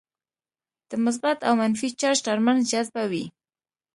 [0.89, 3.25] د مثبت او منفي چارج ترمنځ جذبه وي.